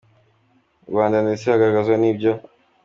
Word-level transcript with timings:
Rwanda 0.89 1.17
ndetse 1.25 1.45
hagaragazwa 1.51 1.95
n’ibyo. 2.01 2.31